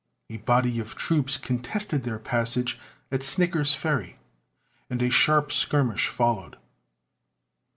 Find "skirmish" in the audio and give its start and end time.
5.51-6.07